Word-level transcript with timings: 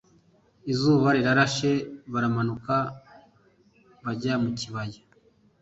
izuba 0.71 1.07
rirashe 1.17 1.71
baramanuka 2.13 2.75
bajya 4.03 4.33
mu 4.43 4.49
kibaya'. 4.59 5.03